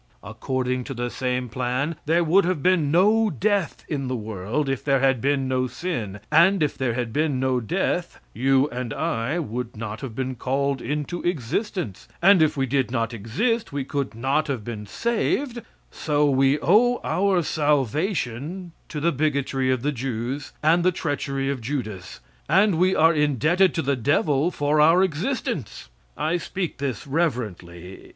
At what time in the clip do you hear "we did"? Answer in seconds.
12.57-12.89